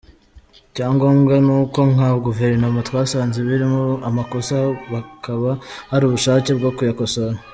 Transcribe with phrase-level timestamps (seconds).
[0.69, 4.55] Icyangombwa ni uko nka guverinoma twasanze birimo amakosa
[4.93, 5.49] hakaba
[5.91, 7.37] hari ubushake bwo kuyakosora”.